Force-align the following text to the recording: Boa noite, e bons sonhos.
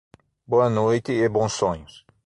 Boa 0.47 0.67
noite, 0.67 1.11
e 1.11 1.29
bons 1.29 1.53
sonhos. 1.53 2.03